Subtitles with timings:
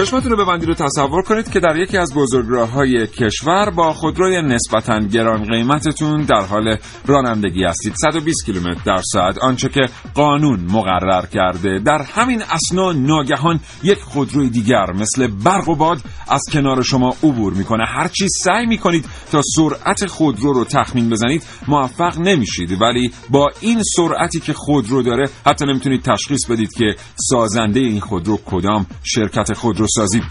[0.00, 4.42] چشمتون رو ببندید و تصور کنید که در یکی از بزرگراه های کشور با خودروی
[4.42, 7.94] نسبتا گران قیمتتون در حال رانندگی هستید.
[8.02, 9.80] 120 کیلومتر در ساعت آنچه که
[10.14, 11.78] قانون مقرر کرده.
[11.78, 17.52] در همین اسنا ناگهان یک خودروی دیگر مثل برق و باد از کنار شما عبور
[17.52, 17.84] می‌کنه.
[17.86, 22.82] هرچی سعی می‌کنید تا سرعت خودرو رو تخمین بزنید موفق نمیشید.
[22.82, 26.96] ولی با این سرعتی که خودرو داره حتی نمی‌تونید تشخیص بدید که
[27.30, 30.22] سازنده این خودرو کدام شرکت خودرو سازی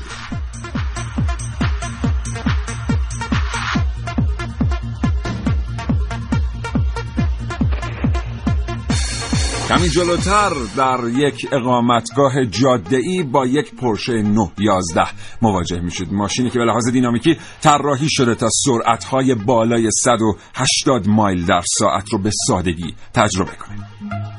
[9.70, 15.08] کمی جلوتر در یک اقامتگاه جاده‌ای با یک پرشه 911
[15.42, 16.14] مواجه میشید.
[16.14, 22.20] ماشینی که به لحاظ دینامیکی طراحی شده تا سرعت‌های بالای 180 مایل در ساعت رو
[22.20, 24.39] به سادگی تجربه کنید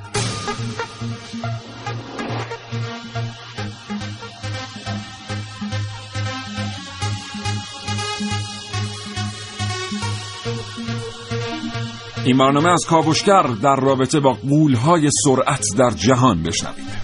[12.25, 17.01] این برنامه از کاوشگر در رابطه با قولهای سرعت در جهان بشنوید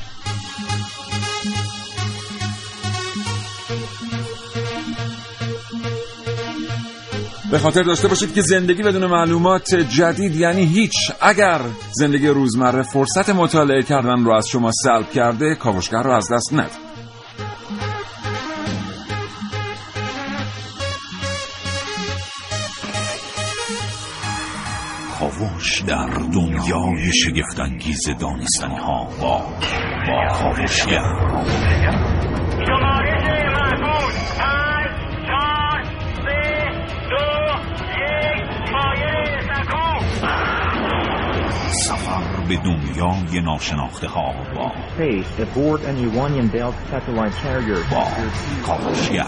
[7.50, 10.94] به خاطر داشته باشید که زندگی بدون معلومات جدید یعنی هیچ.
[11.20, 11.60] اگر
[11.92, 16.85] زندگی روزمره فرصت مطالعه کردن رو از شما سلب کرده کاوشگر رو از دست ندید
[25.18, 29.38] کاوش در دنیای شگفتانگیز دانستنی ها با
[30.06, 31.02] با کاوشگر
[41.70, 44.72] سفر به دنیای ناشناخته ها با.
[47.90, 48.06] با
[48.66, 49.24] کاوشگر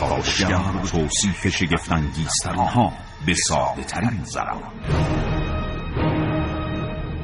[0.00, 2.92] کاوشگر توصیف شگفتانگیزترین ها
[3.26, 4.62] به ساده ترین زبان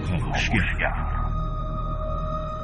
[0.09, 1.20] کاوشگر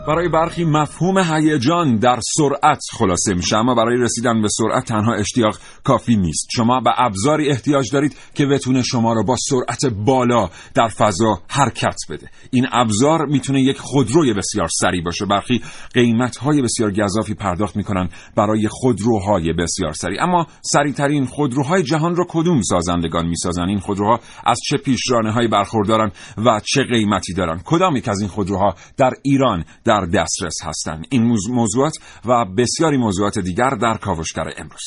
[0.07, 3.57] برای برخی مفهوم هیجان در سرعت خلاصه میشه.
[3.57, 6.49] اما برای رسیدن به سرعت تنها اشتیاق کافی نیست.
[6.53, 11.97] شما به ابزاری احتیاج دارید که بتونه شما را با سرعت بالا در فضا حرکت
[12.11, 12.31] بده.
[12.51, 15.27] این ابزار می‌تونه یک خودروی بسیار سریع باشه.
[15.27, 15.63] برخی
[15.95, 20.23] قیمتهای بسیار گزافی پرداخت می‌کنن برای خودروهای بسیار سریع.
[20.23, 26.11] اما سریعترین خودروهای جهان رو کدوم سازندگان می‌سازن این خودروها از چه پیشرانه های برخوردارن
[26.47, 31.07] و چه قیمتی دارن کدام یک از این خودروها در ایران در دسترس هستند.
[31.11, 34.83] این موضوع- موضوعات و بسیاری موضوعات دیگر در کاوشگر امروز.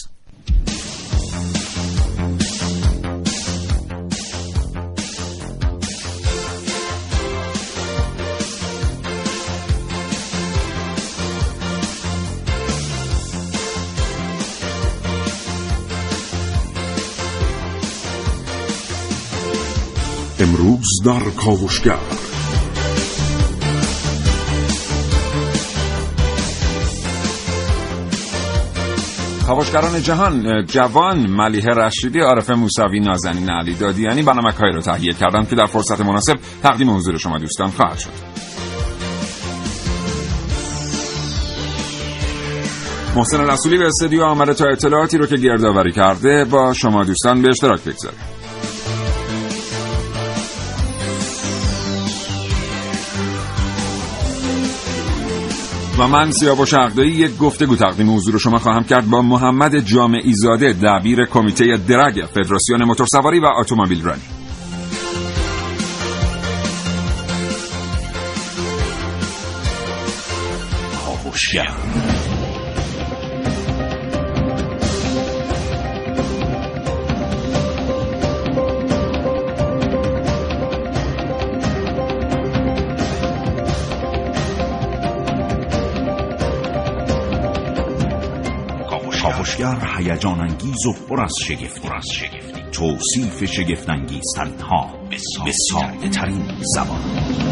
[20.39, 22.28] امروز در کاوشگر.
[29.49, 35.55] کاوشگران جهان جوان ملیه رشیدی عارف موسوی نازنین علی دادیانی برنامه رو تهیه کردم که
[35.55, 38.09] در فرصت مناسب تقدیم حضور شما دوستان خواهد شد.
[43.15, 47.49] محسن رسولی به استودیو آمده تا اطلاعاتی رو که گردآوری کرده با شما دوستان به
[47.49, 48.15] اشتراک بگذاره
[55.99, 60.73] و من سیاوش عقدایی یک گفتگو تقدیم حضور شما خواهم کرد با محمد جامع زاده
[60.73, 64.21] دبیر کمیته درگ فدراسیون موتورسواری و اتومبیل رانی
[71.23, 71.98] خوشگرم
[89.39, 91.89] کاوشگر هیجان انگیز و پر از شگفتی.
[92.71, 94.53] توصیف شگفت انگیزترین
[95.45, 97.48] به ساده ترین زبان.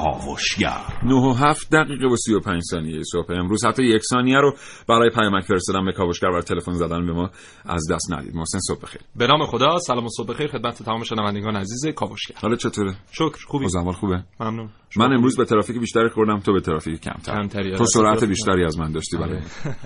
[0.00, 3.26] کاوشگر 9 و 7 دقیقه و 35 ثانیه صبح.
[3.30, 4.54] امروز حتی یک ثانیه رو
[4.88, 7.30] برای پیامک فرستادن به کاوشگر بر تلفن زدن به ما
[7.64, 8.34] از دست ندید.
[8.34, 9.00] محسن صبح بخیر.
[9.16, 12.34] به نام خدا سلام و صبح بخیر خدمت تمام شنوندگان عزیز کاوشگر.
[12.42, 14.70] حالا چطوره؟ شکر خوبی؟ اوضاع خوبه؟ ممنون.
[14.96, 17.32] من امروز؟ به ترافیک بیشتری خوردم تو به ترافیک کمتر.
[17.32, 17.84] کمتری، تو آره.
[17.84, 18.26] سرعت آره.
[18.26, 19.40] بیشتری از من داشتی برای.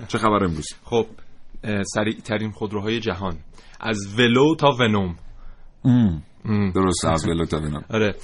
[0.07, 1.05] چه خبر امروز؟ خب
[1.83, 3.37] سریع ترین خودروهای جهان.
[3.79, 5.15] از ولو تا ونوم.
[5.85, 6.23] ام.
[6.75, 8.15] درست از ولو تا بینم آره.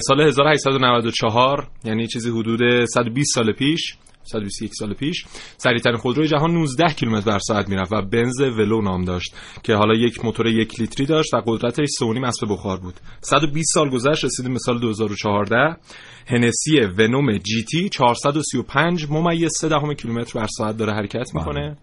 [0.00, 5.24] سال 1894 یعنی چیزی حدود 120 سال پیش 121 سال پیش
[5.56, 9.94] سریعترین خودروی جهان 19 کیلومتر بر ساعت می‌رفت و بنز ولو نام داشت که حالا
[9.94, 12.94] یک موتور یک لیتری داشت و قدرتش 3.5 اسب بخار بود.
[13.20, 15.76] 120 سال گذشت رسیدیم به سال 2014
[16.26, 21.76] هنسی ونوم جی تی 435 ممیز 3 دهم کیلومتر بر ساعت داره حرکت می‌کنه.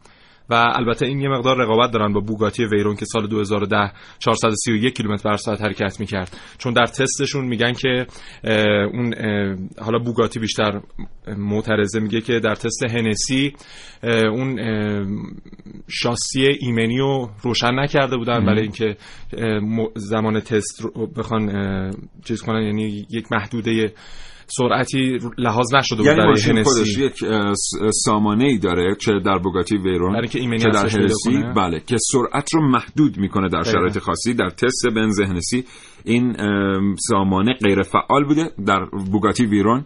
[0.49, 5.29] و البته این یه مقدار رقابت دارن با بوگاتی ویرون که سال 2010 431 کیلومتر
[5.29, 6.37] بر ساعت حرکت می‌کرد.
[6.57, 8.05] چون در تستشون میگن که
[8.93, 9.13] اون
[9.81, 10.81] حالا بوگاتی بیشتر
[11.37, 13.53] معترضه میگه که در تست هنسی
[14.03, 14.59] اون
[15.87, 18.97] شاسی ایمنی رو روشن نکرده بودن برای اینکه
[19.95, 21.51] زمان تست رو بخوان
[22.25, 23.93] چیز کنن یعنی یک محدوده
[24.47, 27.25] سرعتی لحاظ نشده بود یعنی برای ماشین خودش هنسی یک
[27.91, 31.43] سامانه ای داره چه در بوگاتی ویرون چه در هنسی.
[31.55, 33.63] بله که سرعت رو محدود می‌کنه در.
[33.63, 35.63] شرایط خاصی در تست بنز هنسی
[36.05, 36.35] این
[37.09, 39.85] سامانه غیر فعال بوده در بوگاتی ویرون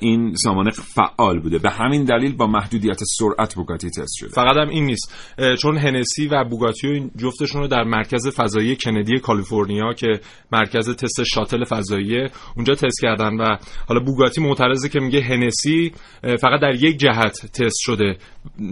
[0.00, 1.58] این سامانه فعال بوده.
[1.58, 4.28] به همین دلیل با محدودیت سرعت بوگاتی تست شده.
[4.28, 5.14] فقط هم این نیست.
[5.58, 10.20] چون هنسی و بوگاتی و این جفتشون رو در مرکز فضایی کندی کالیفرنیا که
[10.52, 13.56] مرکز تست شاتل فضایی اونجا تست کردن و
[13.88, 15.92] حالا بوگاتی معترضه که میگه هنسی
[16.22, 18.16] فقط در یک جهت تست شده.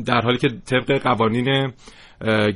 [0.06, 1.72] در حالی که طبق قوانین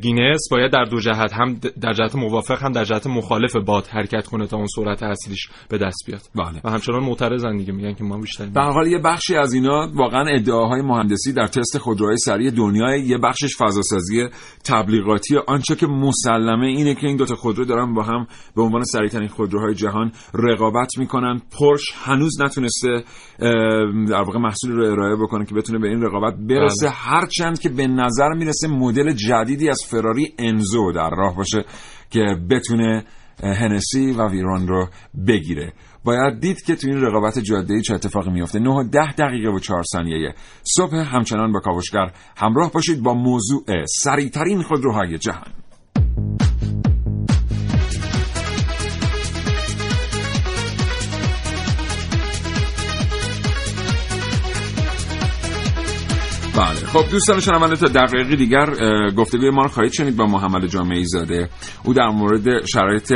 [0.03, 4.27] گینس باید در دو جهت هم در جهت موافق هم در جهت مخالف باد حرکت
[4.27, 6.21] کنه تا اون سرعت اصلیش به دست بیاد.
[6.35, 6.61] بله.
[6.65, 10.25] و همچنان معترضن دیگه میگن که ما بیشتر به حال یه بخشی از اینا واقعا
[10.29, 14.29] ادعاهای مهندسی در تست خودروهای سریع دنیا یه بخشش فضاسازی
[14.65, 15.37] تبلیغاتی.
[15.47, 18.27] آنچه که مسلمه اینه که این دوتا خودرو دارن با هم
[18.57, 21.41] به عنوان سریعترین خودروهای جهان رقابت می‌کنن.
[21.61, 23.05] پرش هنوز نتونسته
[24.09, 26.87] در واقع محصولی رو ارائه بکنه که بتونه به این رقابت برسه.
[26.87, 26.95] بله.
[26.95, 29.13] هرچند که به نظر می‌رسه مدل
[29.53, 31.65] جدیدی از فراری انزو در راه باشه
[32.11, 32.21] که
[32.51, 33.05] بتونه
[33.43, 34.89] هنسی و ویرون رو
[35.27, 35.73] بگیره.
[36.05, 39.59] باید دید که تو این رقابت جاده چه اتفاقی میفته 9 و 10 دقیقه و
[39.59, 40.35] 4 ثانیه.
[40.63, 43.65] صبح همچنان با کاوشگر همراه باشید با موضوع
[44.03, 45.62] سریعترین خودروهای جهان.
[56.63, 56.87] بله.
[56.87, 58.67] خب دوستان شنونده تا دقایقی دیگر
[59.11, 61.49] گفتگوی ما رو خواهید شنید با محمد جامعی زاده.
[61.85, 63.13] او در مورد شرایط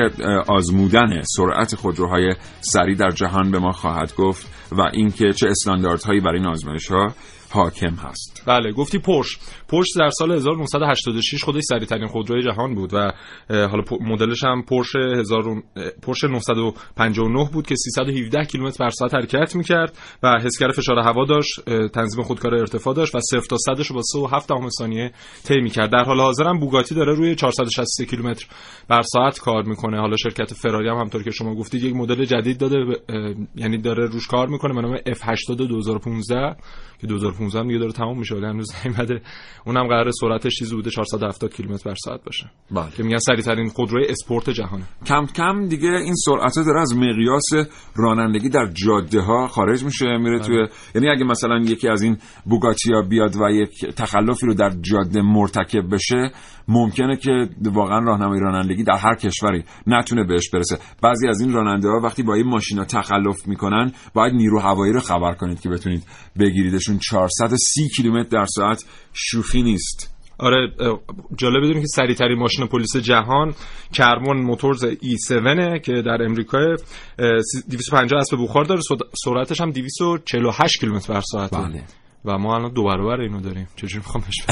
[0.48, 6.38] آزمودن سرعت خودروهای سریع در جهان به ما خواهد گفت و اینکه چه استانداردهایی برای
[6.38, 7.06] این آزمایش ها
[7.50, 8.35] حاکم هست.
[8.46, 9.38] بله گفتی پرش
[9.68, 13.12] پرش در سال 1986 خودش سریعترین خودروی جهان بود و
[13.50, 19.14] حالا مدلش هم پرش 1000 و- اه، پرش 959 بود که 317 کیلومتر بر ساعت
[19.14, 23.80] حرکت می‌کرد و حسگر فشار هوا داشت تنظیم خودکار ارتفاع داشت و 0 تا 100
[23.88, 24.02] رو با
[24.40, 25.12] 3.7 دهم ثانیه
[25.44, 25.90] طی می‌کرد.
[25.90, 28.46] در حال حاضر هم بوگاتی داره روی 463 کیلومتر
[28.88, 30.00] بر ساعت کار می‌کنه.
[30.00, 32.76] حالا شرکت فراری هم همطور که شما گفتید یک مدل جدید داده
[33.56, 34.74] یعنی داره روش کار می‌کنه.
[34.74, 36.56] به نام F80 2015
[37.00, 38.35] که 2015 هم دیگه داره تمام میشه.
[38.36, 39.20] ولی هنوز نیومده.
[39.66, 42.50] اونم قرار سرعتش چیزی بوده 470 کیلومتر بر ساعت باشه.
[42.70, 42.90] بله.
[42.96, 44.84] که میگن سریع ترین خودروی اسپورت جهانه.
[45.06, 50.38] کم کم دیگه این سرعت داره از مقیاس رانندگی در جاده ها خارج میشه میره
[50.38, 55.22] توی یعنی اگه مثلا یکی از این بوگاتیا بیاد و یک تخلفی رو در جاده
[55.22, 56.30] مرتکب بشه
[56.68, 60.78] ممکنه که واقعا راهنمای رانندگی در هر کشوری نتونه بهش برسه.
[61.02, 65.00] بعضی از این راننده ها وقتی با این ماشینا تخلف می‌کنن باید نیرو هوایی رو
[65.00, 66.02] خبر کنید که بتونید
[66.38, 70.12] بگیریدشون 430 کیلومتر در ساعت شوخی نیست.
[70.38, 70.72] آره
[71.36, 73.54] جالب بدونید که سریع ترین ماشین پلیس جهان
[73.92, 78.80] کرمون موتورز ای 7 که در امریکا اه، سی- 250 اسب بخار داره
[79.24, 81.82] سرعتش هم 248 کیلومتر بر ساعت بله.
[82.26, 83.68] و ما الان دو برابر اینو داریم.
[83.76, 84.46] چجوری می‌خوام بهش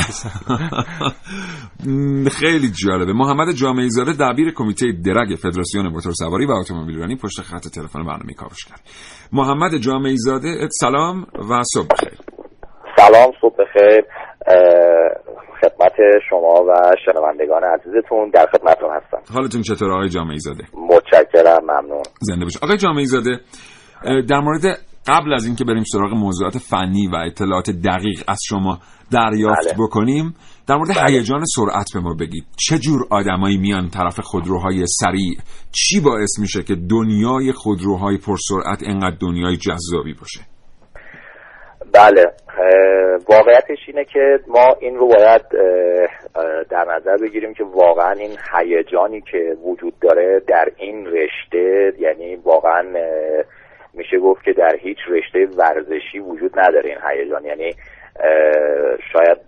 [2.41, 3.13] خیلی جالبه.
[3.13, 8.77] محمد جامعی زاده دبیر کمیته درگ فدراسیون موتورسواری و اتومبیلرانی پشت خط تلفن برنامه کاوشگر
[9.33, 12.19] محمد جامعی زاده سلام و صبح بخیر.
[12.97, 14.05] سلام صبح بخیر.
[15.61, 15.93] خدمت
[16.31, 16.73] شما و
[17.05, 19.35] شنوندگان عزیزتون در خدمتتون هستم.
[19.35, 22.03] حالتون چطور آقای جامعی زاده متشکرم ممنون.
[22.21, 22.57] زنده باش.
[22.63, 23.41] آقای جامعی زاده
[24.29, 24.63] در مورد
[25.07, 28.79] قبل از اینکه بریم سراغ موضوعات فنی و اطلاعات دقیق از شما
[29.13, 29.87] دریافت بله.
[29.87, 30.35] بکنیم
[30.69, 31.07] در مورد بله.
[31.07, 35.37] هیجان سرعت به ما بگید چه جور آدمایی میان طرف خودروهای سریع
[35.73, 40.41] چی باعث میشه که دنیای خودروهای پرسرعت انقدر دنیای جذابی باشه
[41.95, 42.25] بله
[43.29, 45.43] واقعیتش اینه که ما این رو باید
[46.71, 52.83] در نظر بگیریم که واقعا این هیجانی که وجود داره در این رشته یعنی واقعا
[53.97, 57.45] میشه گفت که در هیچ رشته ورزشی وجود نداره این هیجان.
[57.45, 57.75] یعنی
[59.13, 59.39] شاید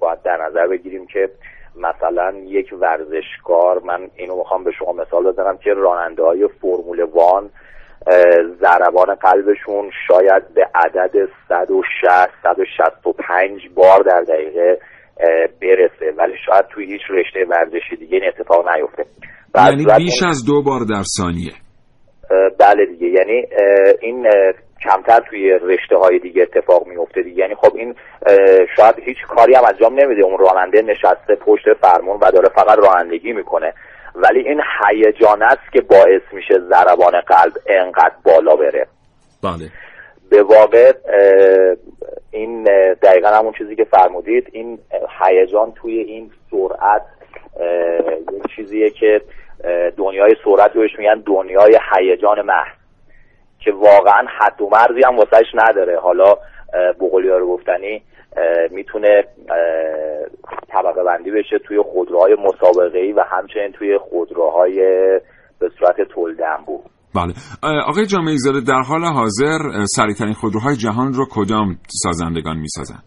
[0.00, 1.28] باید در نظر بگیریم که
[1.76, 7.50] مثلا یک ورزشکار من اینو می‌خوام به شما مثال بزنم که راننده های فرمول وان
[8.60, 14.78] ضربان قلبشون شاید به عدد 160 165 بار در دقیقه
[15.62, 16.12] برسه.
[16.18, 19.04] ولی شاید توی هیچ رشته ورزشی دیگه این اتفاق نیفته.
[19.56, 21.52] یعنی بیش از دو بار در ثانیه.
[22.58, 23.08] بله دیگه.
[23.08, 23.46] یعنی
[24.00, 24.28] این
[24.84, 27.42] کمتر توی رشته های دیگه اتفاق میفته دیگه.
[27.42, 27.94] یعنی خب این
[28.76, 30.22] شاید هیچ کاری هم انجام نمیده.
[30.22, 33.72] اون راننده نشسته پشت فرمون و داره فقط رانندگی می‌کنه.
[34.14, 38.86] ولی این هیجان است که باعث میشه ضربان قلب انقدر بالا بره.
[39.42, 39.70] بله.
[40.30, 40.92] به واقع
[42.30, 42.64] این
[43.02, 44.48] دقیقا همون چیزی که فرمودید.
[44.52, 44.78] این
[45.20, 47.02] هیجان توی این سرعت
[48.34, 49.20] یک چیزیه که
[49.96, 52.76] دنیای سرعت بهش میگن دنیای هیجان محض
[53.60, 55.98] که واقعا حد و مرزی هم واسهش نداره.
[56.00, 56.34] حالا
[57.00, 58.02] بقولیا رو گفتنی
[58.70, 59.24] می‌تونه
[60.68, 64.76] طبقه بندی بشه توی خودروهای مسابقه ای و همچنین توی خودروهای
[65.60, 67.32] به صورت تولد انبوه بله
[67.86, 69.58] آقای جامعی زاده در حال حاضر
[69.96, 73.02] سریعترین خودروهای جهان رو کدام سازندگان می‌سازن؟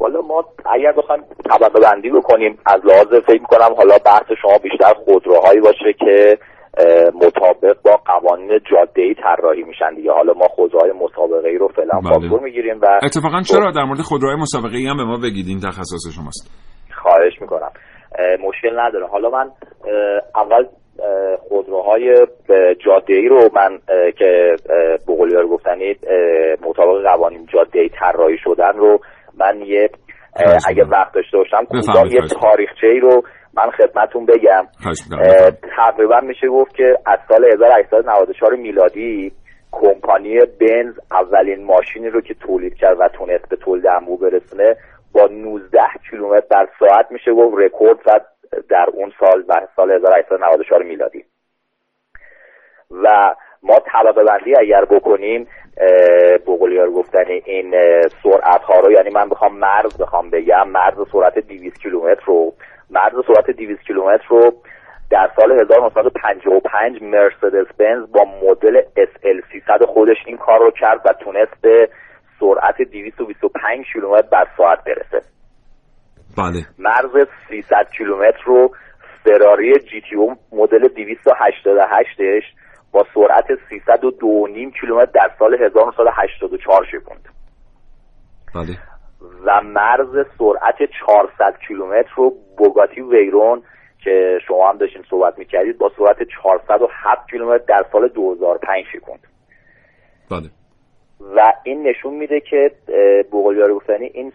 [0.00, 4.92] والا ما اگر بخوایم طبقه بندی بکنیم از لحاظ فکر کنم حالا بحث شما بیشتر
[5.04, 6.38] خودروهایی باشه که
[7.14, 10.12] مطابق با قوانین جاده ای طراحی میشن دیگه.
[10.12, 12.10] حالا ما خودروهای مسابقه ای رو فعلا بله.
[12.10, 15.60] پاسپور می‌گیریم و اتفاقا چرا در مورد خودروهای مسابقه ای هم به ما بگید این
[15.60, 16.50] تخصص شماست؟
[17.02, 17.70] خواهش می‌کنم.
[18.48, 19.06] مشکل نداره.
[19.06, 19.50] حالا من
[20.36, 20.64] اول
[21.48, 22.26] خودروهای
[22.84, 23.78] جاده ای رو من
[24.18, 24.56] که
[25.08, 28.98] بقولی رو گفتنی اه، مطابق قوانین جاده ای طراحی شدن رو
[29.40, 29.90] من یه
[30.68, 30.84] اگه.
[30.84, 32.20] وقت داشته باشم کوتاه یه.
[32.42, 33.22] تاریخچه ای رو
[33.54, 34.66] من خدمتون بگم.
[35.76, 39.32] تقریبا میشه گفت که از سال 1894 میلادی
[39.72, 44.76] کمپانی بنز اولین ماشینی رو که تولید کرد و تونست به تولید انبوه برسونه
[45.12, 45.78] با 19
[46.10, 48.26] کیلومتر در ساعت میشه گفت رکورد زد
[48.68, 51.24] در اون سال و سال 1894 میلادی
[52.90, 55.46] و ما طبقه بندی اگر بکنیم
[56.46, 57.74] بقولی رو گفتنی این
[58.22, 62.52] سرعت ها رو یعنی من بخوام مرز بخوام بگم مرز سرعت 200 کیلومتر رو.
[62.90, 64.52] مرز سرعت 200 کیلومتر رو
[65.10, 71.12] در سال 1955 مرسدس بنز با مدل SL 300 خودش این کار رو کرد و
[71.12, 71.88] تونست به
[72.40, 75.26] سرعت 225 کیلومتر بر ساعت برسه.
[76.38, 76.66] بله.
[76.78, 78.70] مرز 300 کیلومتر رو
[79.24, 82.59] فراری جی تی او مدل 288ش
[82.92, 87.28] با سرعت 302.5 کیلومتر در سال 1984 شکوند
[88.54, 88.78] بله.
[89.44, 93.62] و مرز سرعت 400 کیلومتر رو بوگاتی ویرون
[94.04, 99.26] که شما هم داشتین صحبت می‌کردید با سرعت 407 کیلومتر در سال 2005 شکوند
[100.30, 100.50] بله.
[101.36, 102.70] و این نشون میده که
[103.90, 104.32] گفتنی این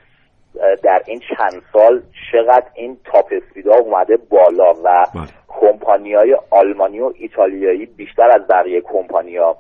[0.84, 5.28] در این چند سال چقدر این تاپ اسپیدا اومده بالا و بله.
[5.48, 9.58] کمپانی های آلمانی و ایتالیایی بیشتر از بقیه کمپانی ها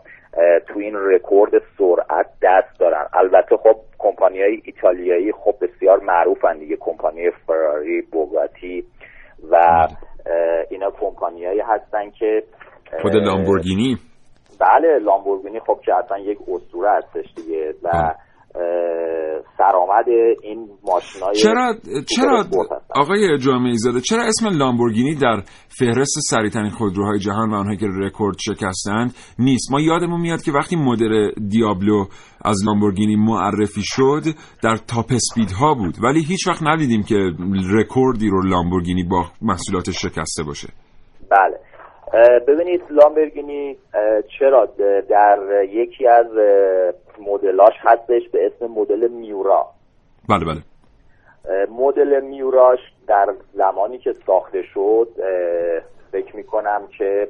[0.68, 3.06] تو این رکورد سرعت دست دارن.
[3.14, 6.78] البته خب کمپانی های ایتالیایی خب بسیار معروفن دیگه.
[6.80, 8.86] کمپانی فراری بوگاتی
[9.52, 12.44] و اه، اینا کمپانیایی هستن که
[13.02, 13.98] خود لامبورگینی؟
[14.60, 18.16] بله لامبورگینی خب که اصلا یک اسطوره هستش دیگه و اه،
[19.58, 20.10] سرآمد
[20.42, 21.74] این ماشینای چرا
[22.16, 22.44] چرا.
[22.96, 25.42] آقای جامعه زاده چرا اسم لامبورگینی در
[25.80, 30.76] فهرست سریعترین خودروهای جهان و آنهایی که رکورد شکستند نیست؟ ما یادمون میاد که وقتی
[30.76, 32.06] مدل دیابلو
[32.46, 34.24] از لامبورگینی معرفی شد
[34.64, 35.96] در top speed ها بود.
[36.04, 37.16] ولی هیچ وقت ندیدیم که
[37.74, 40.68] رکوردی رو لامبورگینی با محصولاتش شکسته باشه.
[41.32, 41.60] بله.
[42.48, 43.78] ببینید لامبورگینی
[44.40, 44.68] چرا؟
[45.10, 45.38] در
[45.70, 46.28] یکی از
[47.20, 49.66] مدلاش هستش به اسم مدل میورا.
[50.30, 50.62] بله بله.
[51.70, 55.08] مدل میوراش در زمانی که ساخته شد
[56.12, 57.28] فکر می‌کنم که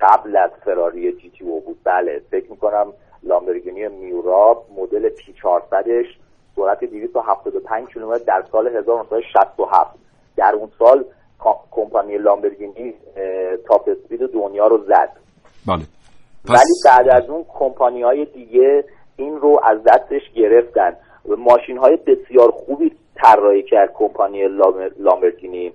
[0.00, 1.78] قبل از فراری جی تی او بود.
[1.84, 6.06] بله فکر می‌کنم لامبورگینی میورا مدل پی 400ش
[6.56, 9.90] سرعت 275 کیلومتر در سال 1967
[10.36, 11.04] در اون سال
[11.70, 15.10] کمپانی لامبورگینی اه، تاپ اسپید دنیا رو زد.
[15.66, 15.82] بله.
[16.48, 18.84] ولی بعد از اون کمپانی های دیگه
[19.20, 20.92] این رو از دستش گرفتن
[21.28, 25.72] و ماشین های بسیار خوبی طراحی کرد کمپانی لام- لامبورگینی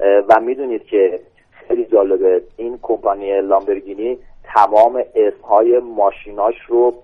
[0.00, 4.18] اه، و می‌دونید که خیلی جالبه این کمپانی لامبورگینی
[4.54, 6.94] تمام اسم های ماشیناش رو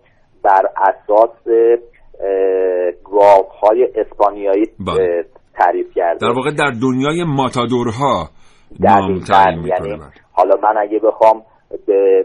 [0.43, 1.31] بر اساس
[3.05, 5.25] گاف های اسپانیایی بله.
[5.55, 8.29] تعریف کرده در واقع در دنیای ماتادورها
[8.81, 9.21] نام.
[9.21, 10.01] تعیین یعنی.
[10.33, 11.43] حالا من اگه بخوام
[11.87, 12.25] به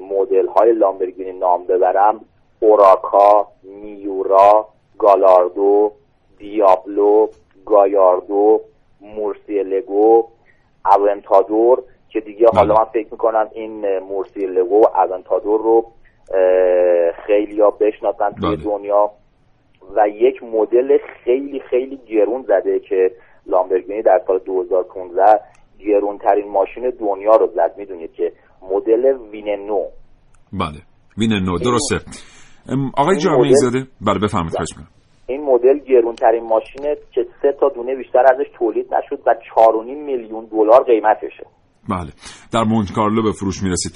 [0.00, 2.20] مدل های لامبورگینی نام ببرم
[2.60, 5.92] اوراکا میورا گالاردو
[6.38, 7.26] دیابلو
[7.66, 8.60] گایاردو
[9.00, 10.28] مورسیلگو
[10.86, 15.86] اونتادور که دیگه حالا من فکر می‌کنم این مورسیلگو و اونتادور رو
[17.26, 18.64] خیلی ها بشناسن توی بله.
[18.64, 19.10] دنیا.
[19.96, 23.10] و یک مدل خیلی خیلی گرون زده که
[23.46, 25.40] لامبورگینی در سال 2015
[25.78, 27.74] گرونترین ماشین دنیا رو زد.
[27.76, 29.84] می‌دونید که مدل ویننو.
[30.52, 30.78] بله.
[31.18, 32.00] وین نو درسته
[32.96, 34.68] آقای جامعی زاده بله بفهمید خواهش.
[35.26, 40.46] این مدل گرونترین ماشینه که سه تا دونه بیشتر ازش تولید نشد و 4.5 میلیون
[40.52, 41.46] دلار قیمتشه.
[41.88, 42.10] بله
[42.52, 43.92] در مونت کارلو به فروش می‌رسید.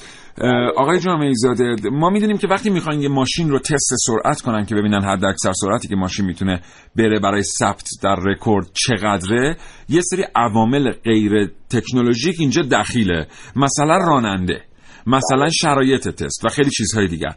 [0.77, 4.75] آقای جامعی زاده ما می‌دونیم که وقتی می‌خواین یه ماشین رو تست سرعت کنن که
[4.75, 6.61] ببینن حد اکثر سرعتی که ماشین می‌تونه
[6.97, 9.57] بره برای ثبت در رکورد چقدره
[9.89, 13.27] یه سری عوامل غیر تکنولوژیک اینجا دخیله.
[13.57, 14.61] مثلا راننده.
[15.07, 17.33] مثلا شرایط تست و خیلی چیزهای دیگر.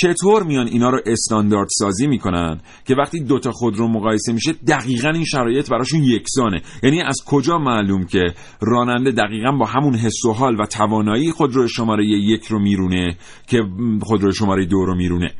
[0.00, 5.24] چطور میان اینا رو استاندارد سازی می‌کنن که وقتی دوتا خودرو مقایسه میشه دقیقا این
[5.24, 8.24] شرایط براشون یکسانه؟ یعنی از کجا معلوم که
[8.62, 13.14] راننده دقیقا با همون حس و حال و توانایی خودرو شماره یک رو میرونه
[13.48, 13.58] که
[14.02, 15.30] خودرو شماره دو رو میرونه؟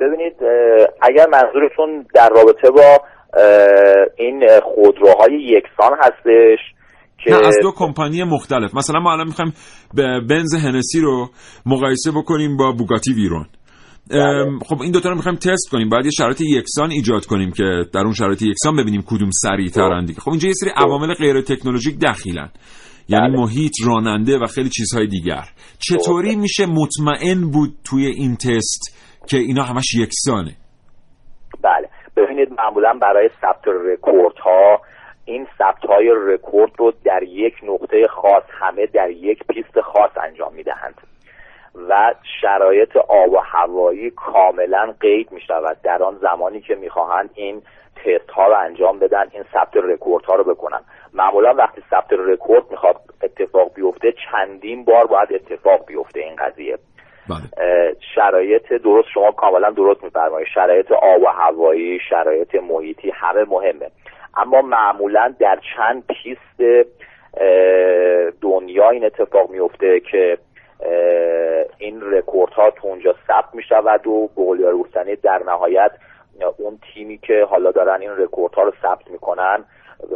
[0.00, 0.36] ببینید
[1.02, 3.04] اگر منظورتون در رابطه با
[4.16, 6.58] این خودروهای یکسان هستش
[7.24, 8.74] که نه از دو کمپانی مختلف.
[8.74, 9.52] مثلا ما الان می‌خوایم
[9.94, 11.30] به بنز هنسی رو
[11.66, 13.46] مقایسه بکنیم با بوگاتی ویرون.
[14.10, 15.88] ام، خب این دوتا رو می‌خوایم تست کنیم.
[15.88, 20.04] باید یه شرایط یکسان ایجاد کنیم که در اون شرایط یکسان ببینیم کدوم سریع ترن
[20.04, 22.50] دیگه خب اینجا یه سری عوامل غیر تکنولوژیک دخیلن.
[23.08, 23.40] یعنی بله.
[23.40, 25.44] محیط راننده و خیلی چیزهای دیگر.
[25.78, 26.40] چطوری درسته.
[26.40, 28.98] میشه مطمئن بود توی این تست
[29.28, 30.56] که اینا همش یکسانه؟
[31.62, 31.88] بله.
[32.16, 34.80] ببینید معمولا برای ثبت رکورد ها
[35.28, 40.54] این ثبت های رکورد رو در یک نقطه خاص همه در یک پیست خاص انجام
[40.54, 40.94] می‌دهند.
[41.88, 47.62] و شرایط آب و هوایی کاملا قید می شود در آن زمانی که می‌خواهند این
[47.96, 50.80] تست ها رو انجام بدن این ثبت رکورد ها رو بکنن.
[51.14, 56.78] معمولا وقتی ثبت رکورد می‌خواد اتفاق بیفته چندین بار باید اتفاق بیفته این قضیه.
[57.28, 57.96] بله.
[58.14, 60.48] شرایط درست شما کاملا درست میفرمایید.
[60.54, 63.90] شرایط آب و هوایی شرایط محیطی همه مهمه.
[64.36, 66.86] اما معمولا در چند پیست
[68.40, 70.38] دنیا این اتفاق میفته که
[71.78, 75.90] این رکورد ها تو اونجا ثبت می شود و قول روسنی در نهایت
[76.56, 79.64] اون تیمی که حالا دارن این رکورد ها رو ثبت می‌کنن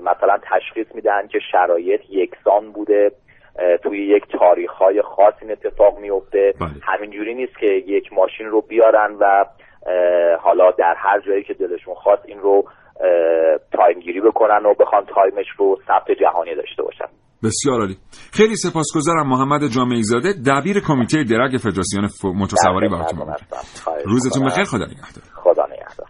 [0.02, 3.12] مثلا تشخیص میدن که شرایط یکسان بوده
[3.82, 6.70] توی یک تاریخ های خاص این اتفاق میفته بله.
[6.82, 9.44] همینجوری نیست که یک ماشین رو بیارن و
[10.38, 12.64] حالا در هر جایی که دلشون خواست این رو
[13.72, 17.04] تایم گیری بکنن و بخوان تایمش رو ثبت جهانی داشته باشن.
[17.44, 17.96] بسیار عالی.
[18.32, 23.18] خیلی سپاسگزارم محمد جامعی زاده دبیر کمیته درگ فدراسیون ف- موتورسواری براتون
[24.04, 24.46] روزتون.
[24.46, 24.64] بخیر.
[24.64, 25.24] خدا نگهدار.
[25.34, 26.06] خدا نگهدار.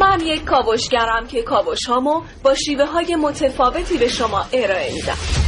[0.00, 5.39] من یک کاوشگرم که کاوش هامو با شیوه های متفاوتی به شما ارائه میدم.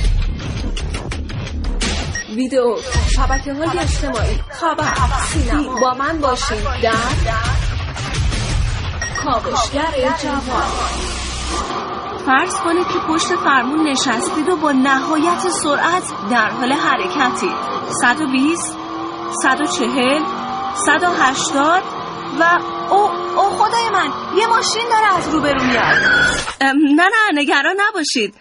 [2.36, 2.76] ویدیو
[3.16, 4.38] شبکه های اجتماعی.
[4.60, 4.94] خبر
[5.32, 6.92] سینما با من باشید در
[9.24, 10.62] کاوشگر جوان.
[12.26, 17.52] فرض کنید که پشت فرمون نشستید و با نهایت سرعت در حال حرکتید
[18.02, 18.76] 120
[19.42, 20.22] 140
[20.86, 21.82] 180
[22.40, 22.58] و
[22.90, 25.96] او او خدای من یه ماشین داره از روبرو میاد.
[26.96, 28.34] نه نه نگران نباشید.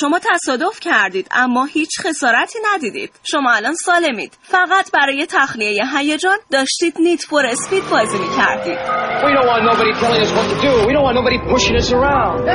[0.00, 3.10] شما تصادف کردید اما هیچ خسارتی ندیدید.
[3.32, 4.38] شما الان سالمید.
[4.42, 8.78] فقط برای تخلیه هیجان داشتید نیت فور اسپید بازی می‌کردید.
[8.78, 10.86] We don't want nobody telling us what to do.
[10.86, 12.48] We don't want nobody pushing us around.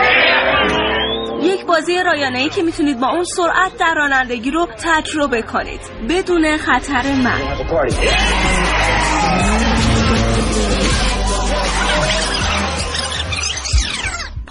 [1.43, 5.81] یک بازی رایانه ای که می‌تونید با اون سرعت در رانندگی رو تجربه کنید.
[6.09, 7.41] بدون خطر من.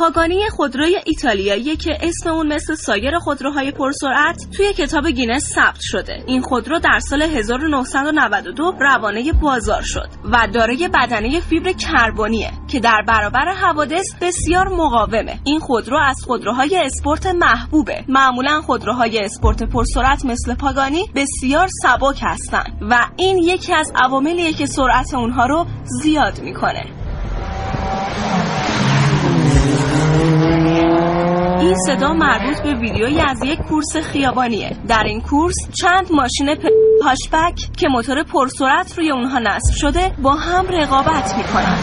[0.02, 6.24] پاگانی خودروی ایتالیایی که اسم اون مثل سایر خودروهای پرسرعت توی کتاب گینس ثبت شده.
[6.26, 13.02] این خودرو در سال 1992 روانه بازار شد و دارای بدنه فیبر کربنیه که در
[13.08, 15.40] برابر حوادث بسیار مقاومه.
[15.44, 18.04] این خودرو از خودروهای اسپورت محبوبه.
[18.08, 24.66] معمولا خودروهای اسپورت پرسرعت مثل پاگانی بسیار سبک هستن و این یکی از عواملیه که
[24.66, 26.84] سرعت اونها رو زیاد می‌کنه.
[31.62, 34.76] این صدا مربوط به ویدیویی از یک کورس خیابانیه.
[34.88, 36.66] در این کورس چند ماشین پ...
[37.76, 41.78] که موتور پرسرعت روی اونها نصب شده با هم رقابت می‌کنن.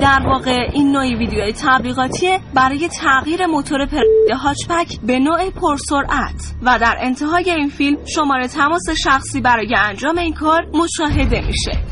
[0.00, 6.78] در واقع این نوعی ویدیوهای تبلیغاتیه برای تغییر موتور پرده هاچبک به نوع پرسرعت و
[6.78, 11.87] در انتهای این فیلم شماره تماس شخصی برای انجام این کار مشاهده میشه.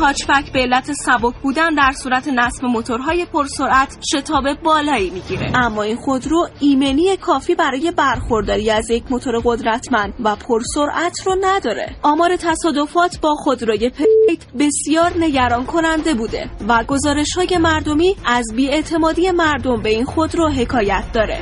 [0.00, 5.52] هاچبک به علت سبک بودن در صورت نصب موتورهای پرسرعت شتاب بالایی می‌گیره.
[5.54, 11.96] اما این خودرو ایمنی کافی برای برخورداری از یک موتور قدرتمند و پرسرعت رو نداره.
[12.02, 19.30] آمار تصادفات با خودروی پیت بسیار نگران کننده بوده و گزارش های مردمی از بیاعتمادی
[19.30, 21.40] مردم به این خودرو حکایت داره.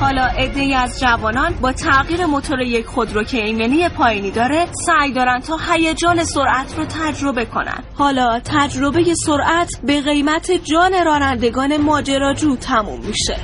[0.00, 5.40] حالا عده از جوانان با تغییر موتور یک خودرو که ایمنی پایینی داره سعی دارن
[5.40, 7.84] تا هیجان سرعت رو تجربه کنن.
[7.94, 13.36] حالا تجربه سرعت به قیمت جان رانندگان ماجراجو تموم میشه.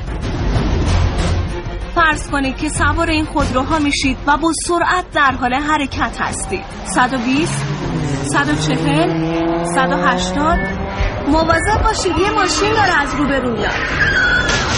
[1.94, 6.64] فرض کنید که سوار این خودروها میشید و با سرعت در حال حرکت هستید.
[6.84, 7.64] 120
[8.24, 10.58] 140 180
[11.28, 14.73] مواظب باشید یه ماشین داره از روبرو میاد.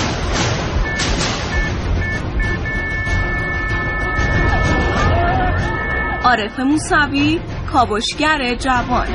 [6.26, 7.40] عارف موسوی
[7.72, 9.06] کاوشگر جوان.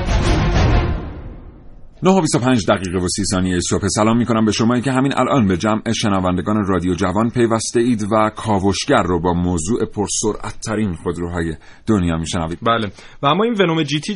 [2.03, 3.87] 9 و 25 دقیقه و 30 ثانیه صبح.
[3.87, 8.03] سلام می کنم به شما که همین الان به جمع شنوندگان رادیو جوان پیوسته اید
[8.11, 11.55] و کاوشگر رو با موضوع پرسرعت ترین خودروهای
[11.87, 12.91] دنیا می شنوید بله.
[13.23, 14.15] و اما این ونوم جی تی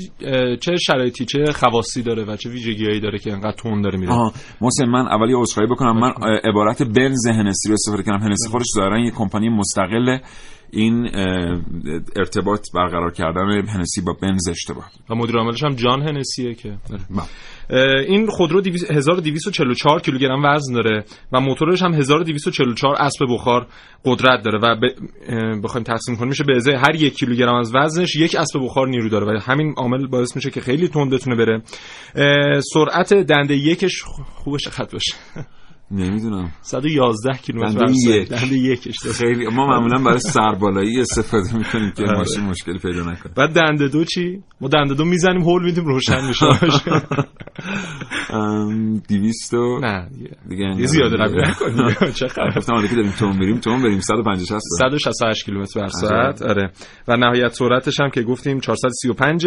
[0.61, 4.33] چه شرایطی چه خواصی داره و چه ویژگیهایی داره که انقدر تون داره میره؟ آها
[4.61, 5.99] محسن من اولی عذرخواهی بکنم.
[5.99, 6.11] من
[6.43, 8.23] عبارت بنز هنسی رو استفاده کردم.
[8.23, 10.17] هنسی خودش ظاهرا یه کمپانی مستقل
[10.71, 11.09] این
[12.15, 14.91] ارتباط برقرار کردن هنسی با بنز اشتباه.
[15.09, 16.77] و مدیر عاملش هم جان هنسیه که.
[18.07, 23.67] این خودرو 1244 کیلوگرم وزن داره و موتورش هم 1244 اسب بخار
[24.05, 24.75] قدرت داره و
[25.61, 29.09] بخوایم تقسیم کنیم میشه به ازای هر یک کیلوگرم از وزنش یک اسب بخار نیرو
[29.09, 31.61] داره و همین عامل باعث میشه که خیلی تند بتونه بره.
[32.73, 34.03] سرعت دنده یکش
[34.35, 35.13] خوبش چقدر باشه؟
[35.91, 36.51] نمی‌دونم.
[36.61, 38.29] 111 کیلومتر بر یک.
[38.29, 43.33] دنده یکش خیلی ما معمولا برای سربالایی استفاده می‌کنیم که ماشین مشکلی پیدا نکنه.
[43.37, 46.45] بعد دنده دو چی؟ ما دنده دو می‌زنیم هول میدیم روشن میشه.
[49.09, 50.09] 200 نه
[50.49, 52.11] دیگه یه زیاده قبول نکنیم.
[52.19, 53.99] چقدر گفتم حالا که داریم تون بریم تون بریم.
[53.99, 56.41] 150 60 168 کیلومتر بر ساعت.
[56.41, 56.71] آره.
[57.07, 59.45] و نهایت سرعتش هم که گفتیم 435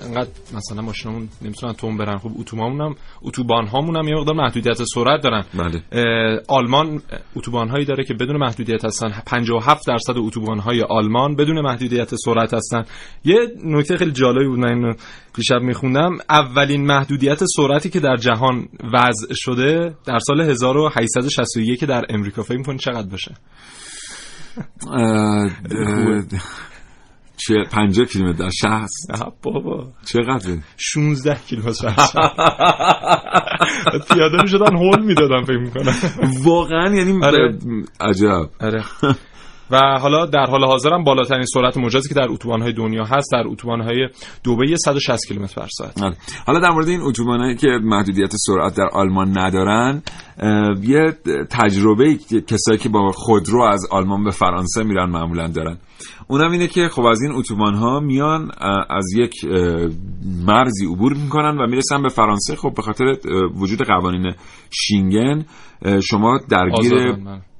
[0.05, 2.17] انقدر مثلا ماشینمون نمی‌تونن تون برن.
[2.17, 5.43] خب اتوبانمون هم اتوبان هامون هم یه مقدار محدودیت سرعت دارن.
[5.53, 5.83] بله.
[6.47, 7.01] آلمان
[7.35, 9.13] اتوبان هایی داره که بدون محدودیت هستن.
[9.25, 12.83] 57 درصد اتوبان های آلمان بدون محدودیت سرعت هستن.
[13.25, 14.93] یه نکته خیلی جالبی بود من اینو
[15.35, 16.17] دیشب میخوندم.
[16.29, 22.43] اولین محدودیت سرعتی که در جهان وضع شده در سال 1861 که در امریکا.
[22.43, 23.31] فکر می‌کنید چقدر باشه؟
[27.37, 28.87] چه 50 کیلومتر در شهر
[29.41, 29.87] بابا.
[30.05, 31.95] چقدر 16 کیلومتر
[34.13, 35.93] پیاده می‌شدن هول می‌دادن فکر می‌کنم.
[36.43, 37.57] واقعا یعنی آره.
[37.99, 38.49] عجب.
[38.61, 38.83] آره.
[39.71, 43.43] و حالا در حال حاضر هم بالاترین سرعت مجازی که در اتوبان‌های دنیا هست در
[43.47, 44.07] اتوبان‌های
[44.45, 46.03] دبی 160 کیلومتر بر ساعت.
[46.03, 46.15] آره.
[46.47, 50.01] حالا در مورد این اتوبانایی که محدودیت سرعت در آلمان ندارن
[50.83, 51.17] یه
[51.49, 52.15] تجربه
[52.47, 55.77] کسایی که با خودرو از آلمان به فرانسه میرن معمولا دارن.
[56.27, 58.51] اونم اینه که خب از این اتوبان ها میان
[58.89, 59.33] از یک
[60.47, 62.55] مرزی عبور می‌کنن و می‌رسن به فرانسه.
[62.55, 63.05] خب به خاطر
[63.55, 64.33] وجود قوانین
[64.71, 65.45] شینگن
[66.03, 67.15] شما درگیر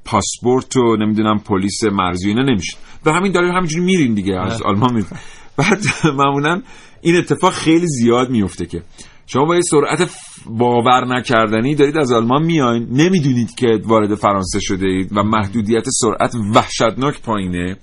[0.06, 2.80] پاسپورت و نمی‌دونم پلیس مرزی اینا نمیشین.
[3.06, 5.10] و همین دلیل همینجوری میرین دیگه از آلمان میرین.
[5.58, 6.62] بعد معمولا
[7.02, 8.84] این اتفاق خیلی زیاد میفته که
[9.28, 10.12] شما با یه سرعت
[10.50, 16.36] باور نکردنی دارید از آلمان میاین نمی‌دونید که وارد فرانسه شده اید و محدودیت سرعت
[16.56, 17.78] وحشتناک پایینه.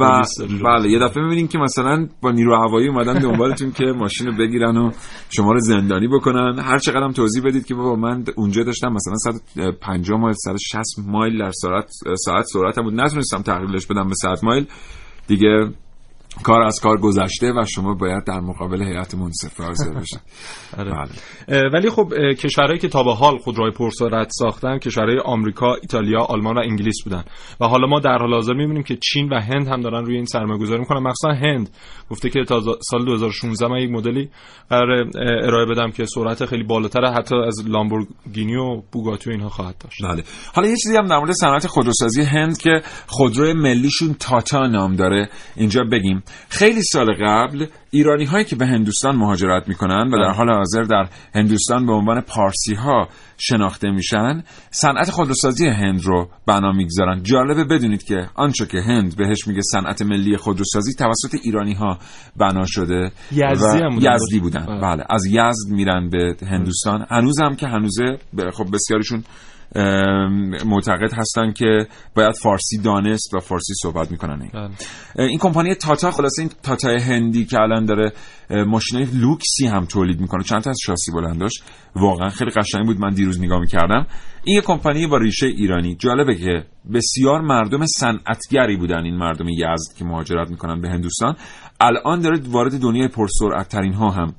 [0.00, 0.22] و
[0.64, 4.76] بله یه دفعه می‌بینین که مثلا با نیرو هوایی اومدن دنبالتون که ماشین رو بگیرن
[4.76, 4.90] و
[5.30, 6.58] شما رو زندانی بکنن.
[6.58, 9.14] هر چقدر هم توضیح بدید که بابا من اونجا داشتم مثلا
[9.54, 13.00] 150 مایل 160 مایل در ساعت ساعت سرعتم بود.
[13.00, 14.66] نتونستم تغییرش بدم به 100 مایل.
[15.26, 15.70] دیگه
[16.42, 20.20] کار از کار گذشته و شما باید در مقابل هیئت منصفه حاضر بشید
[20.78, 21.08] آره.
[21.72, 26.60] ولی خب کشورهایی که تا به حال خودروهای پرسرعت ساختن کشورهای آمریکا، ایتالیا، آلمان و
[26.60, 27.24] انگلیس بودن.
[27.60, 30.24] و حالا ما در حال حاضر می‌بینیم که چین و هند هم دارن روی این
[30.24, 31.00] سرمایه‌گذاری می‌کنن.
[31.00, 31.70] مخصوصا هند
[32.10, 34.30] گفته که تا سال 2016 من یک مدلی
[34.70, 35.10] قرار
[35.42, 40.04] ارائه بدم که سرعت خیلی بالاتر حتی از لامبورگینی و بوگاتی و اینها خواهد داشت.
[40.04, 40.22] بله.
[40.54, 45.28] حالا یه چیزی هم در مورد صنعت خودروسازی هند که خودروی ملیشون تاتا نام داره.
[45.56, 46.19] اینجا بگیم.
[46.48, 51.08] خیلی سال قبل ایرانی هایی که به هندوستان مهاجرت می‌کنن و در حال حاضر در
[51.34, 57.22] هندوستان به عنوان پارسی ها شناخته میشن صنعت خودروسازی هند رو بنا می‌گذارن.
[57.22, 61.98] جالبه بدونید که آنچه که هند بهش میگه صنعت ملی خودروسازی توسط ایرانی ها
[62.36, 64.14] بنا شده یزدی, و بودن.
[64.14, 64.80] یزدی بودن.
[64.82, 65.04] بله.
[65.10, 67.06] از یزد میرن به هندوستان.
[67.10, 68.18] هنوز هم که هنوزه
[68.52, 69.24] خب بسیارشون
[70.66, 74.70] معتقد هستن که باید فارسی دانست و فارسی صحبت می‌کنن این,
[75.28, 78.12] این کمپانی تاتا خلاصه این تاتا هندی که الان داره
[78.66, 80.42] ماشین لوکسی هم تولید می‌کنه.
[80.42, 81.52] چند تا از شاسی بلنداش
[81.96, 83.00] واقعا خیلی قشنگ بود.
[83.00, 84.06] من دیروز نگاه می‌کردم.
[84.44, 85.96] این یه کمپانی با ریشه ایرانی.
[85.96, 91.36] جالبه که بسیار مردم صنعتگری بودن این مردم یزد که مهاجرت می‌کنن به هندوستان.
[91.80, 94.34] الان داره وارد دنیای پرسرعت ترین ها هم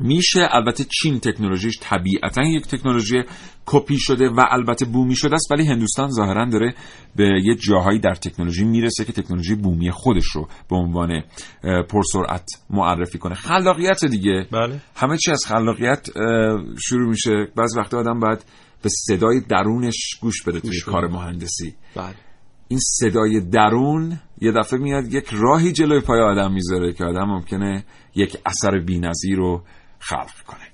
[0.00, 0.48] میشه.
[0.50, 3.22] البته چین تکنولوژیش طبیعتا یک تکنولوژی
[3.66, 6.74] کپی شده و البته بومی شده است ولی هندوستان ظاهرا داره
[7.16, 11.22] به یه جاهایی در تکنولوژی می‌رسه که تکنولوژی بومی خودش رو به عنوان
[11.62, 13.34] پرسرعت معرفی کنه.
[13.34, 14.46] خلاقیت دیگه.
[14.52, 14.80] بله.
[14.96, 16.08] همه چی از خلاقیت
[16.78, 17.48] شروع میشه.
[17.56, 18.44] بعض وقتا آدم باید
[18.82, 21.74] به صدای درونش گوش بده توی کار مهندسی.
[21.96, 22.14] بله.
[22.68, 27.84] این صدای درون یه دفعه میاد یک راهی جلوی پای آدم می‌ذاره که آدم ممکنه
[28.14, 29.62] یک اثر بی‌نظیر رو
[30.00, 30.70] خلق کنه.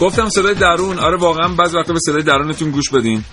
[0.00, 0.98] گفتم صدای درون.
[0.98, 3.24] آره واقعا بعضی وقتا به صدای درونتون گوش بدین.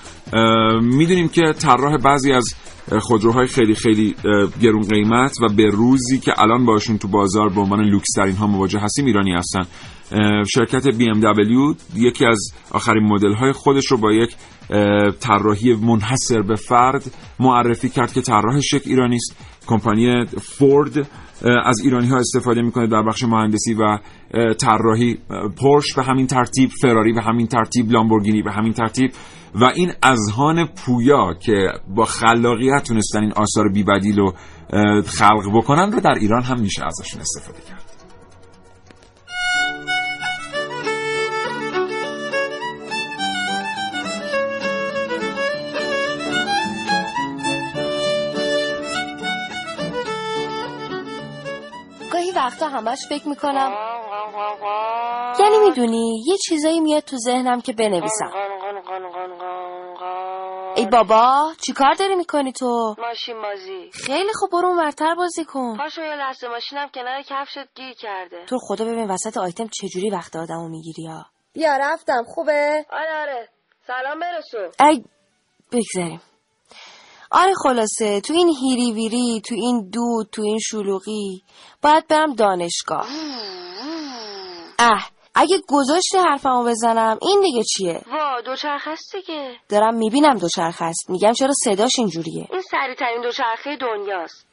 [0.82, 2.56] می‌دونیم که طراح بعضی از
[3.02, 4.16] خودروهای خیلی خیلی
[4.62, 8.48] گرون قیمت و به روزی که الان باشون تو بازار به عنوان لوکس ترین ها
[8.48, 9.62] مواجه هستیم ایرانی هستن.
[10.46, 14.36] شرکت BMW یکی از آخرین مدل های خودش رو با یک
[15.20, 17.04] طراحی منحصر به فرد
[17.40, 19.36] معرفی کرد که طراحش یک ایرانی است.
[19.68, 21.10] کمپانی فورد
[21.66, 23.98] از ایرانی ها استفاده می‌کنه در بخش مهندسی و
[24.54, 25.18] طراحی.
[25.62, 29.12] پورش به همین ترتیب فراری به همین ترتیب لامبورگینی به همین ترتیب.
[29.56, 34.34] و این اذهان پویا که با خلاقیت تونستن این آثار بیبدیل رو
[35.06, 37.79] خلق بکنن رو در ایران هم میشه ازشون استفاده کرد.
[52.90, 53.72] همش فکر می‌کنم.
[55.40, 58.32] یعنی می‌دونی یه چیزایی میاد تو ذهنم که بنویسم.
[60.76, 63.92] ای بابا چی کار داری می‌کنی تو؟ ماشین بازی.
[63.94, 65.78] خیلی خوب برو مرتر بازی کن.
[65.78, 68.46] پاشو یه لحظه ماشینم کنار کفشت گیر کرده.
[68.46, 71.26] تو خدا ببین وسط آیتم چجوری وقت آدمو می‌گیری ها.
[71.54, 73.50] بیا رفتم خوبه؟ آره آره.
[73.88, 75.04] سلام برسون ای
[75.72, 76.22] بگذاریم.
[77.32, 81.44] آره خلاصه تو این هیری ویری تو این دود تو این شلوغی
[81.82, 83.08] باید برم دانشگاه.
[84.80, 89.56] اه اگه گذاشتی حرفمو بزنم این دیگه چیه؟ وا دوچرخ هست دیگه.
[89.70, 94.48] دارم می‌بینم دوچرخ هست میگم چرا صداش اینجوریه؟ این سریعترین دوچرخه دنیاست.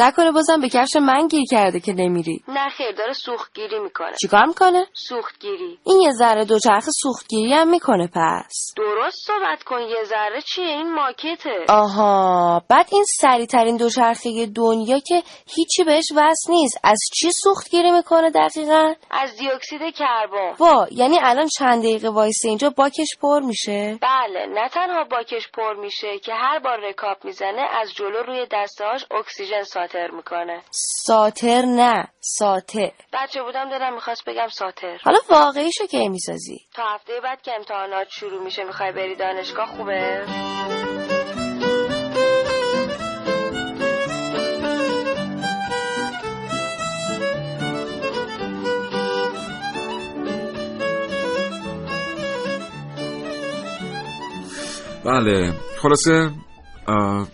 [0.00, 2.42] نکنه بازم به کفش من گیر کرده که نمیری.
[2.48, 4.12] نه خیر داره سوختگیری می‌کنه.
[4.20, 5.78] چیکار می‌کنه؟ سوختگیری.
[5.84, 8.54] این یه ذره دوچرخ سوختگیری هم می‌کنه پس.
[8.76, 11.64] درست صحبت کن یه ذره چیه این ماکته.
[11.68, 15.22] آها بعد این سریعترین دوچرخه دنیا که
[15.56, 16.78] هیچی بهش وصل نیست.
[16.84, 20.54] از چی سوختگیری می‌کنه دقیقا؟ از دیوکسید کربن.
[20.58, 25.74] وا یعنی الان چند دقیقه وایسه اینجا باکش پر میشه؟ بله نه تنها باکش پر
[25.74, 30.62] میشه که هر بار رکاب می‌زنه از جلو روی دستهاش اکسیژن ساتر می‌کنه.
[30.70, 34.98] ساتر نه ساتر بچه بودم دلم می‌خواست بگم ساتر.
[35.04, 40.24] حالا واقعیشو کی می‌سازی؟ تا هفته بعد که امتحانات شروع میشه می‌خوای بری دانشگاه؟ خوبه؟
[55.04, 56.30] بله خلاصه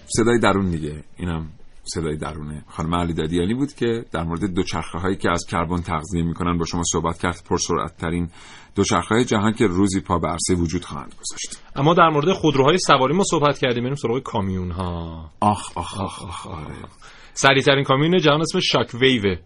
[0.07, 1.05] صدای درون دیگه.
[1.19, 1.53] اینم
[1.94, 6.22] صدای درونه خانم علی دادیانی بود که در مورد دوچرخه هایی که از کربن تغذیه
[6.22, 8.29] می‌کنن با شما صحبت کرد پرسرعت ترین
[8.75, 11.62] دوچرخه های جهان که روزی پا به عرصه وجود خواهند گذاشت.
[11.77, 13.85] اما در مورد خودروهای سواری ما صحبت کردیم.
[13.85, 16.75] بریم سراغ کامیون ها آخ آخ آخ آخ آره.
[17.35, 19.37] سریع ترین کامیون جهان اسم شاک ویوه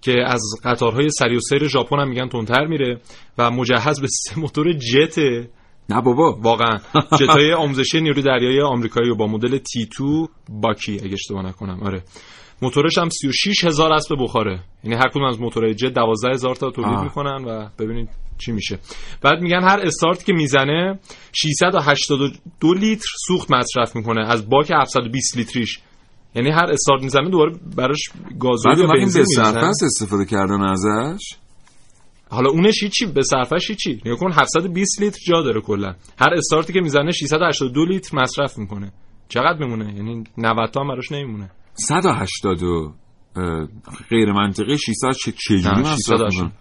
[0.00, 3.00] که از قطارهای سری و سیر ژاپن هم میگن تندتر میره
[3.38, 5.18] و مجهز به سه موتور جت
[5.90, 6.38] نه بابا.
[6.42, 6.78] واقعا.
[7.20, 11.80] جتای آموزشی نیروی دریایی آمریکایی و با مدل تی 2 باکی اگه اشتباه نکنم.
[11.82, 12.02] آره.
[12.62, 16.70] موتورش هم 36 هزار اسب بخاره یعنی هر کدوم از موتورهای جت 12 هزار تا
[16.70, 16.98] تولید.
[16.98, 18.78] می‌کنن و ببینید چی میشه.
[19.22, 20.98] بعد میگن هر استارت که می‌زنه
[21.32, 24.28] 682 لیتر سوخت مصرف می‌کنه.
[24.28, 25.80] از باک 720 لیتریش.
[26.34, 28.00] یعنی هر استارت می‌زنه دوباره براش
[28.38, 29.22] گازوئیل وقتی بنزین
[29.86, 31.36] استفاده کردن ازش.
[32.34, 34.00] حالا اونش هیچی به صرفش هیچی.
[34.06, 35.94] نگاه کن 720 لیتر جا داره کلا.
[36.18, 38.92] هر استارتی که می‌زنه 682 لیتر مصرف می‌کنه.
[39.28, 41.50] چقدر میمونه؟ یعنی 90 تا هم براش نمیمونه.
[41.74, 42.94] 180 و
[43.36, 43.68] اه،
[44.10, 46.32] غیر منطقی 600 چه چجوری مصرف 680.
[46.32, 46.52] می‌کنه؟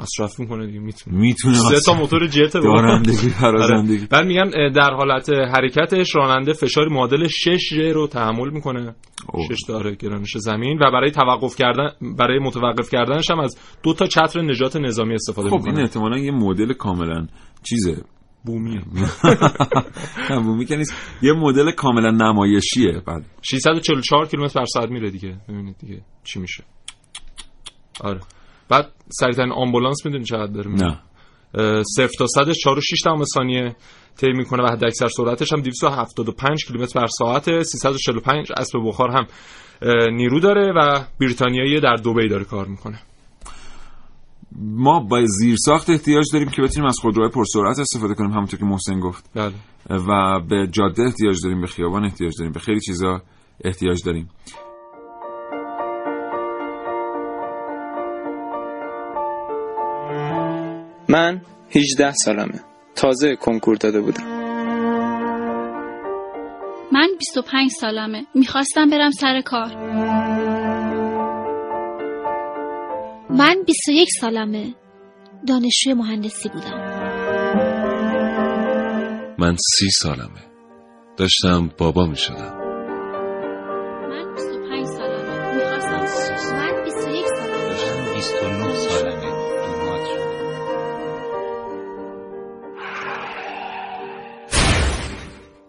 [0.00, 1.16] مصرف می‌کنه دیگه می‌تونه.
[1.16, 4.06] می‌تونه سه تا موتور جت دارندگی پرازندگی آره.
[4.10, 8.94] بعد میگن در حالت حرکتش راننده فشار معادل 6 ژ رو تحمل می‌کنه.
[9.32, 9.46] اوه.
[9.48, 10.78] 6 داره گرانش زمین.
[10.78, 15.48] و برای توقف کردن برای متوقف کردنش هم از دو تا چتر نجات نظامی استفاده
[15.48, 17.26] خب این می‌کنه احتمالا یه مدل کاملا
[17.62, 17.96] چیزه.
[18.44, 18.82] بومیه
[20.44, 20.94] بومی که نیست.
[21.22, 23.02] یه مدل کاملا نمایشیه.
[23.06, 23.24] بله.
[23.42, 25.36] 644 کیلومتر بر ساعت میره دیگه.
[25.48, 26.64] ببینید دیگه چی میشه.
[28.00, 28.20] آره.
[28.72, 31.00] بعد سریعترین آمبولانس می‌دونی چقدر داره؟ نه.
[31.96, 33.76] صفر تا صدش 4 و 6 دهم ثانیه
[34.16, 39.26] طی می‌کنه و حد اکثر سرعتش هم 275 کیلومتر بر ساعت 345 اسب بخار هم
[40.16, 42.98] نیرو داره و بریتانیایی در دبی داره کار می‌کنه.
[44.60, 49.00] ما با زیرساخت احتیاج داریم که بتونیم از خودروهای پرسرعت استفاده کنیم همونطور که محسن
[49.00, 49.30] گفت.
[49.34, 49.54] بله.
[49.90, 53.22] و به جاده احتیاج داریم به خیابان احتیاج داریم به خیلی چیزا
[53.64, 54.28] احتیاج داریم.
[61.12, 62.60] من 18 سالمه.
[62.96, 64.24] تازه کنکور داده بودم.
[66.92, 68.26] من 25 سالمه.
[68.34, 69.76] می‌خواستم برم سر کار.
[73.30, 74.74] من 21 سالمه.
[75.46, 76.78] دانشجوی مهندسی بودم.
[79.38, 80.42] من سی سالمه.
[81.16, 82.61] داشتم بابا می شدم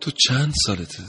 [0.03, 1.03] تو چند سالته؟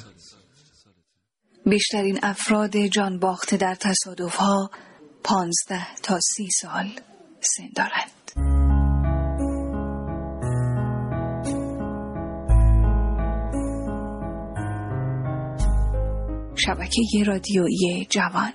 [1.66, 4.70] بیشترین افراد جان باخته در تصادف ها
[5.24, 7.00] پانزده تا سی سال
[7.40, 8.10] سن دارند.
[16.66, 18.52] شبکه رادیویی جوان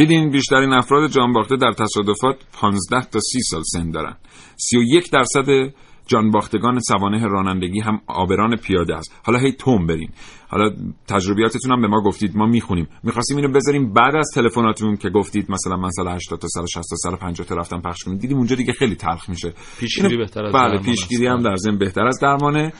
[0.00, 4.16] دیدین بیشترین افراد جان باخته در تصادفات 15 تا 30 سال سن دارن.
[4.56, 5.74] 31 درصد
[6.06, 9.14] جان باختگان سوانح رانندگی هم آبران پیاده است.
[9.24, 10.08] حالا هی توم برین.
[10.48, 10.70] حالا
[11.08, 12.88] تجربیاتتون هم به ما گفتید ما می‌خونیم.
[13.02, 16.74] می‌خواستیم اینو بذاریم بعد از تلفناتون که گفتید مثلا من سال 80 تا سال 60
[16.74, 19.52] تا سال 50 تا رفتم پخش کنیم دیدیم اونجا دیگه خیلی تلخ میشه.
[19.80, 22.72] پیشگیری بهتر از بله پیشگیری هم در ضمن بهتر از درمانه.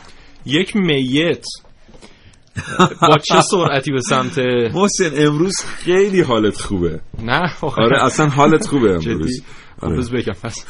[0.46, 1.44] یک میت
[3.08, 4.38] با چه سرعتی به سمت
[4.74, 7.00] محسن امروز خیلی حالت خوبه.
[7.22, 9.04] نه آره اصلا حالت خوبه امروز.
[9.04, 9.42] جدی؟
[9.82, 9.96] آره.
[9.96, 10.66] روز بگم پس.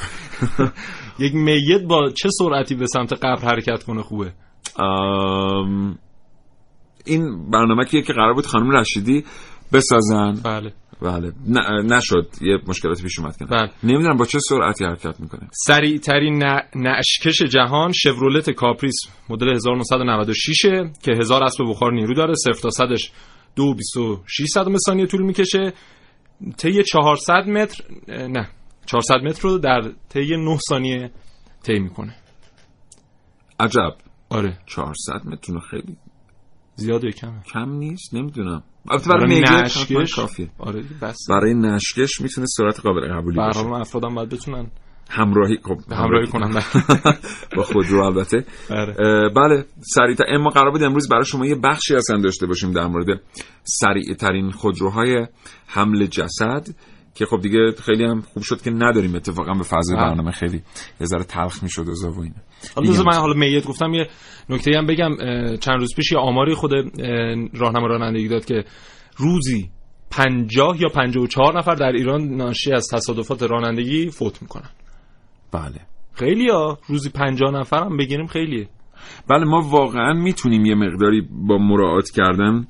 [1.19, 4.33] یک میت با چه سرعتی به سمت قبر حرکت کنه خوبه؟
[7.07, 9.25] این برنامه که قرار بود خانم رشیدی
[9.73, 10.73] بسازن؟ بله.
[11.03, 11.33] بله.
[11.83, 12.29] نشد.
[12.41, 13.71] یه مشکلاتی پیش اومد کنه بله.
[13.83, 15.49] نمی‌دونم با چه سرعتی حرکت می‌کنه.
[15.53, 16.43] سریع ترین
[16.77, 18.95] نعش‌کش جهان شورولت کاپریس
[19.29, 20.63] مدل 1996
[21.03, 22.35] که هزار اسب بخار نیرو داره.
[22.35, 23.13] صفر تا صدش
[23.57, 25.73] 2.26 صدم ثانیه طول می‌کشه.
[26.57, 28.49] طی 400 متر نه
[28.87, 31.11] 400 متر رو در طی 9 ثانیه
[31.63, 32.15] طی می‌کنه.
[33.61, 33.95] عجب.
[34.31, 34.59] آره.
[34.67, 35.97] 400 متر خیلی
[36.81, 38.63] زیاده یا کمه؟ کم نیست نمی‌دونم.
[38.91, 40.51] البته برای برای نشکش؟ کافیه.
[40.59, 41.17] آره بس.
[41.29, 43.59] برای نشکش می‌تونه سرعت قابل قبولی باشه.
[43.59, 44.67] برنامه افرادم باید بتونن
[45.11, 46.63] همراهی خب همراهی کنن.
[47.57, 48.45] با خودرو البته.
[48.71, 48.95] بله.
[49.01, 52.87] اه، بله سریعتر اما قرار بود امروز برای شما یه بخشی اصلا داشته باشیم در
[52.87, 53.21] مورد
[53.65, 55.27] سریع ترین خودروهای
[55.67, 56.67] حمل جسد.
[57.15, 59.97] که خب دیگه خیلی هم خوب شد که نداریم اتفاقا به فضای.
[59.97, 60.63] برنامه خیلی
[61.01, 62.35] یه ذره تلخ می‌شد و و اینا.
[62.77, 64.09] حالا من حالا میت گفتم یه
[64.49, 65.17] نکته هم بگم
[65.57, 66.85] چند روز پیش یه آماری خود اه،
[67.55, 68.65] راهنما رانندگی داد که
[69.17, 69.71] روزی
[70.11, 74.71] 50 یا 54 نفر در ایران ناشی از تصادفات رانندگی فوت می‌کنن.
[75.53, 75.81] بله.
[76.13, 78.69] خیلی ها؟ روزی 50 نفر هم بگیریم خیلیه.
[79.31, 82.67] بله ما واقعا می‌تونیم یه مقداری با مراعات کردن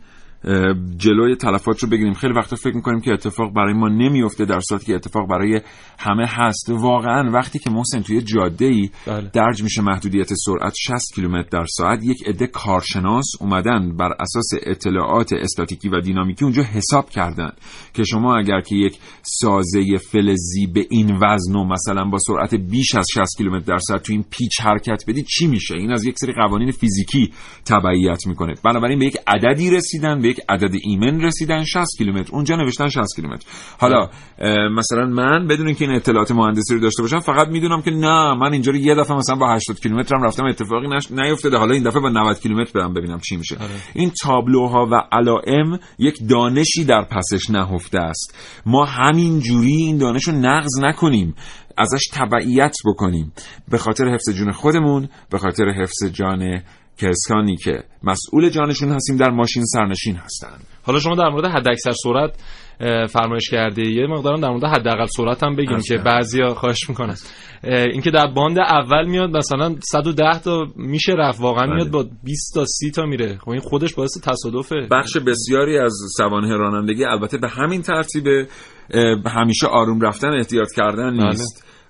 [0.97, 2.15] جلوی تلفات رو بگیریم.
[2.15, 5.61] خیلی وقتا فکر می‌کنیم که اتفاق برای ما نمیفته در صورتی که اتفاق برای
[5.99, 6.71] همه هست.
[6.71, 9.31] واقعا وقتی که محسن توی جاده ای بله.
[9.33, 15.33] درج میشه محدودیت سرعت 60 کیلومتر در ساعت یک عده کارشناس اومدن بر اساس اطلاعات
[15.33, 17.51] استاتیکی و دینامیکی اونجا حساب کردن
[17.95, 22.95] که شما اگر که یک سازه فلزی به این وزن و مثلا با سرعت بیش
[22.95, 26.15] از 60 کیلومتر در ساعت تو این پیچ حرکت بدید چی میشه؟ این از یک
[26.19, 27.33] سری قوانین فیزیکی
[27.65, 28.55] تبعیت می‌کنه.
[28.65, 33.17] بنابراین به یک عددی رسیدن به یک عدد ایمن رسیدن 60 کیلومتر اونجا نوشتن 60
[33.17, 33.47] کیلومتر.
[33.79, 34.11] حالا
[34.77, 38.53] مثلا من بدون اینکه این اطلاعات مهندسی رو داشته باشم فقط می‌دونم که نه من
[38.53, 41.11] اینجا رو یه دفعه مثلا با 80 کیلومتر هم رفتم اتفاقی نش...
[41.11, 41.57] نیفتاده.
[41.57, 43.57] حالا این دفعه با 90 کیلومتر برم ببینم چی میشه.
[43.95, 48.35] این تابلوها و علائم یک دانشی در پسش نهفته است.
[48.67, 51.35] ما همین جوری این دانش رو نقض نکنیم.
[51.79, 53.33] ازش تبعیت بکنیم.
[53.69, 56.63] به خاطر حفظ جون خودمون به خاطر حفظ جان
[57.01, 60.67] کسانی که مسئول جانشون هستیم در ماشین سرنشین هستند.
[60.83, 62.35] حالا شما در مورد حداکثر سرعت
[63.07, 65.99] فرمایش کرده یه مقدارم در مورد حداقل سرعت هم بگیم که.
[65.99, 67.17] بعضیا خواهش می‌کنن.
[67.65, 71.41] اینکه در باند اول میاد مثلا 110 تا میشه رفت.
[71.41, 71.75] واقعا بله.
[71.75, 73.39] میاد با 20 تا 30 تا میره.
[73.39, 74.89] خب این خودش باعث تصادفه.
[74.91, 78.25] بخش بسیاری از سوانح رانندگی البته به همین ترتیب
[79.27, 81.45] همیشه آروم رفتن احتیاط کردن بله.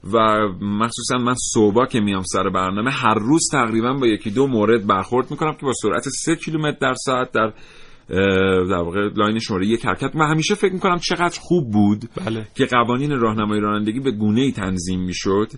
[0.05, 0.19] و
[0.61, 5.31] مخصوصا من صبح که میام سر برنامه هر روز تقریبا با یکی دو مورد برخورد
[5.31, 7.53] می‌کنم که با سرعت 3 کیلومتر در ساعت در
[8.71, 12.47] در واقع لاین شماره یک حرکت من همیشه فکر می‌کنم چقدر خوب بود بله.
[12.55, 15.49] که قوانین راهنمایی رانندگی به گونه ای تنظیم می‌شد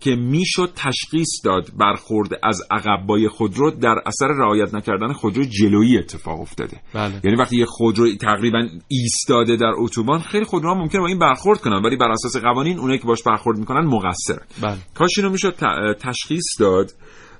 [0.00, 5.98] که می‌شد تشخیص داد برخورد از عقب با خودرو در اثر رعایت نکردن خودرو جلویی
[5.98, 7.20] اتفاق افتاده بله.
[7.24, 11.82] یعنی وقتی یه خودرو تقریبا ایستاده در اتوبان خیلی خودروها ممکنه با این برخورد کنن
[11.82, 14.76] ولی بر اساس قوانین اونایی که باش برخورد می‌کنن مقصرن بله.
[14.94, 15.54] کاش اینو می‌شد
[16.00, 16.90] تشخیص داد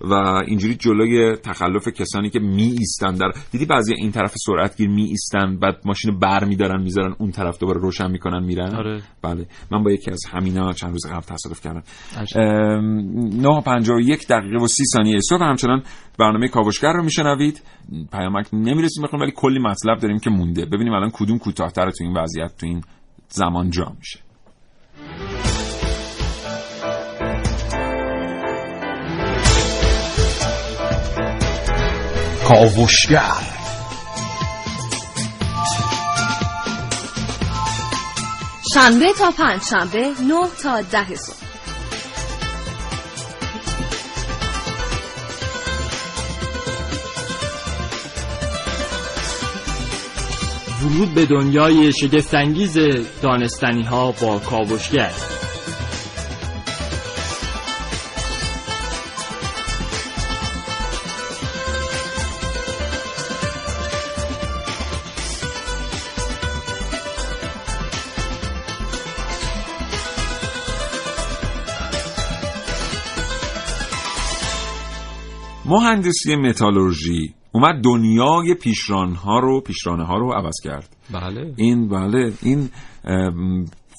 [0.00, 0.14] و
[0.46, 5.58] اینجوری جلوی تخلف کسانی که می ایستن در دیدی بعضی این طرف سرعتگیر می ایستن
[5.58, 9.02] بعد ماشین بر میدارن می‌ذارن اون طرف دوباره روشن می‌کنن میرن؟ آره.
[9.22, 9.46] بله.
[9.70, 11.82] من با یکی از همینا چند روز قبل تصادف کردم.
[12.16, 12.40] عجب.
[12.40, 15.82] ام، 9:51 دقیقه و 30 ثانیه صبح همچنان
[16.18, 17.62] برنامه کاوشگر رو میشنوید.
[18.12, 20.66] پیامک نمی‌رسیم بخونیم ولی کلی مطلب داریم که مونده.
[20.66, 22.82] ببینیم الان کدوم کوتاه‌تر تو این وضعیت تو این
[23.28, 24.18] زمان جا میشه.
[32.50, 33.20] کاوشگر.
[38.74, 41.36] شنبه تا پنج شنبه 9 تا ده صبح.
[50.82, 52.78] ورود به دنیای شگفتانگیز
[53.22, 55.39] دانستنی ها با کاوشگر.
[75.70, 80.96] مهندسی متالورژی اومد دنیای پیشرانها رو پیشرانه ها رو عوض کرد.
[81.12, 81.54] بله.
[81.56, 82.68] این بله این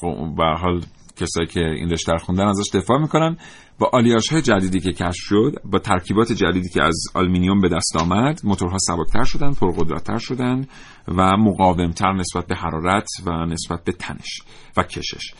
[0.01, 0.81] خب، به حال
[1.15, 3.37] کسایی که این رشته خوندن ازش دفاع می‌کنن.
[3.81, 7.97] با آلیاژ های جدیدی که کشف شد با ترکیبات جدیدی که از آلومینیوم به دست
[7.97, 10.65] آمد موتورها سبکتر شدن پرقدرتتر شدن
[11.07, 14.41] و مقاومتر نسبت به حرارت و نسبت به تنش
[14.77, 15.33] و کشش.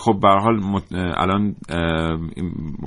[0.00, 0.80] خب به حال
[1.16, 1.56] الان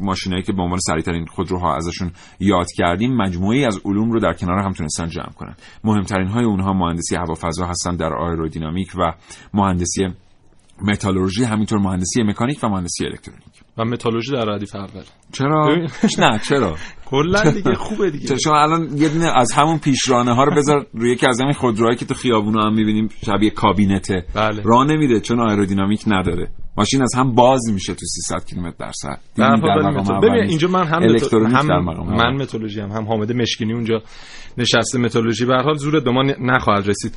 [0.01, 4.59] ماشینایی که به عنوان سریعترین خودروها ازشون یاد کردیم مجموعی از علوم رو در کنار
[4.59, 5.55] هم تونستن جمع کنن.
[5.83, 9.13] مهمترین های اونها مهندسی هوافضا هستن در آیرودینامیک و
[9.53, 10.07] مهندسی
[10.81, 13.56] متالورژی همینطور مهندسی مکانیک و مهندسی الکترونیک.
[13.77, 15.03] و متالورژی در ردیف اول.
[15.31, 15.75] چرا؟
[16.19, 16.75] نه چرا؟
[17.05, 18.27] کلا دیگه خوبه دیگه.
[18.27, 21.53] چرا؟ شما الان یه دونه از همون پیشرانه ها رو بذار روی یکی از همین
[21.53, 24.25] خودروهایی که تو خیابونا هم می‌بینیم شبیه کابینته.
[24.33, 24.61] بله.
[24.65, 26.47] راه نمیده چون آیرودینامیک نداره.
[26.77, 29.19] ماشین از هم باز میشه تو 300 کیلومتر در ساعت
[30.23, 30.49] ببین.
[30.49, 31.65] اینجا من هم متو- هم
[32.17, 32.35] من.
[32.41, 34.01] متولوژی هم هم حامد مشکینی اونجا
[34.57, 37.13] نشسته متولوژی به هر حال زور به ما نخواهد رسید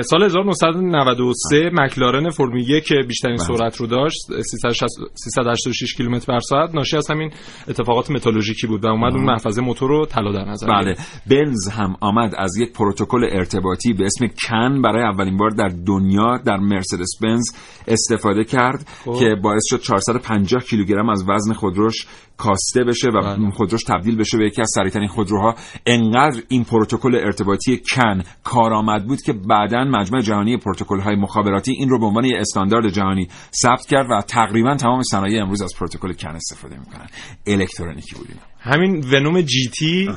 [0.00, 3.46] سال 1993 مکلارن فرمول 1 که بیشترین بله.
[3.56, 7.30] سرعت رو داشت 360 386 کیلومتر بر ساعت ناشی از همین
[7.68, 10.94] اتفاقات متولوژیکی بود و اومد اون محفظه موتور رو طلا در نظر بله.
[11.30, 16.38] بنز هم آمد از یک پروتکل ارتباطی به اسم کن برای اولین بار در دنیا
[16.46, 17.44] در مرسدس بنز
[17.88, 19.18] استفاده کرد خب.
[19.18, 23.50] که باعث شد 450 کیلوگرم از وزن خودروش کاسته بشه و بله.
[23.50, 25.54] خودروش تبدیل بشه به یکی از سریعترین خودروها
[25.86, 31.88] انقدر این پروتکل ارتباطی کن کارآمد بود که بعدا مجمع جهانی پروتکل های مخابراتی این
[31.88, 33.28] رو به عنوان یه استاندارد جهانی
[33.62, 37.06] ثبت کرد و تقریبا تمام صنایع امروز از پروتکل کن استفاده می‌کنن
[37.46, 38.40] الکترونیکی بود اینا.
[38.58, 40.10] همین ونوم جی تی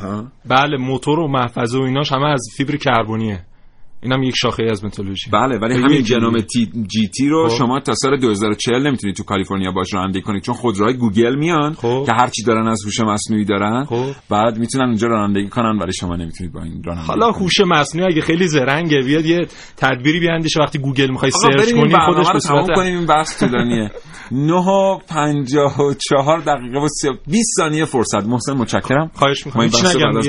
[0.46, 3.46] بله موتور و محفظه و ایناش همه از فیبر کربنیه
[4.02, 7.58] اینم یک شاخه از متالورژی بله ولی همین جنوم تی جی تی رو خب.
[7.58, 12.12] شما تا سال 2040 نمی‌تونید تو کالیفرنیا باش رانندگی کنید چون خودروهای گوگل میان که
[12.20, 13.86] هر چی دارن از هوش مصنوعی دارن
[14.30, 18.22] بعد می‌تونن اونجا رانندگی کنن ولی شما نمی‌تونید با این رانندگی حالا هوش مصنوعی اگه
[18.22, 22.98] خیلی زرنگه بیاد یه تدبیری بیاندیشه وقتی گوگل می‌خوای سرچ کنی خودش به صورت کنیم
[22.98, 23.92] این بحث طولانیه.
[24.32, 26.88] 9 و 54 دقیقه و
[27.28, 28.26] 20 ثانیه فرصت.
[28.26, 29.12] محسن متشکرم.
[29.14, 29.68] خواهش می‌کنم.
[29.68, 30.28] بعد از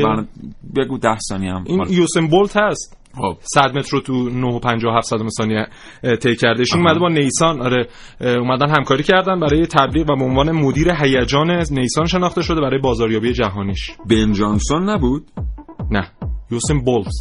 [0.77, 1.65] بگو 10 ثانیه هم.
[1.67, 2.98] این یوسن بولت هست.
[3.41, 5.67] 100 متر رو تو 9 و 57 صدم ثانیه
[6.05, 7.89] اه، طی کرده ایشون اومده با نیسان آره
[8.21, 13.33] اومدن همکاری کردن برای تبلیغ و به عنوان مدیر هیجان نیسان شناخته شده برای بازاریابی
[13.33, 13.91] جهانیش.
[14.11, 15.31] بن جانسون نبود؟
[15.91, 16.11] نه.
[16.51, 17.13] یوسن بولت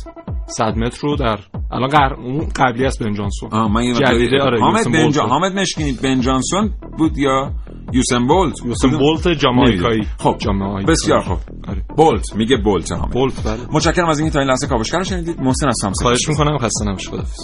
[0.48, 1.40] 100 متر رو در
[1.72, 2.14] الان قر...
[2.14, 3.50] اون قبلی است بن جانسون.
[3.52, 5.22] آه من یه جدیده آره حامد بن بولت جا...
[5.22, 5.32] بود.
[5.32, 7.52] حامد مشکینی بن جانسون بود یا؟
[7.94, 8.66] یوسن بولت.
[8.66, 11.38] یوسن بولت جامائیکایی خب جامائیکایی بسیار خوب.
[11.68, 11.86] آره.
[11.98, 13.60] بولت میگه بولت حامد بولت بله.
[13.72, 15.42] متشکرم از اینکه تا این لحظه کاوشگر رو شنیدید.
[15.42, 16.58] محسن از سامسون خواهش می‌کنم.
[16.58, 17.40] خسته نباش خدافظ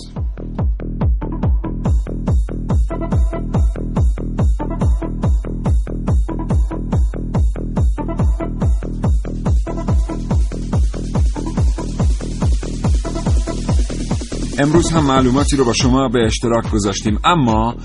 [14.60, 17.20] امروز هم معلوماتی رو با شما به اشتراک گذاشتیم.
[17.24, 17.76] اما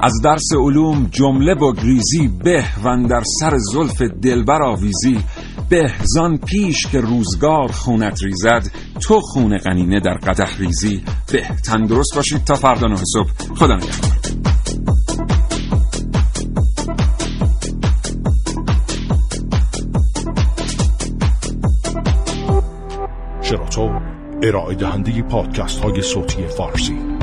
[0.00, 5.18] از درس علوم جمله بگریزی به و در سر زلف دلبر آویزی.
[5.68, 8.70] به زان پیش که روزگار خونت ریزد
[9.00, 11.02] تو خون قنینه در قدح ریزی.
[11.32, 13.54] به تندرست باشید تا فردا نه صبح.
[13.56, 14.18] خدا نگهدار.
[23.42, 23.90] شراطو
[24.42, 27.17] ارائه دهنده پادکست های صوتی فارسی.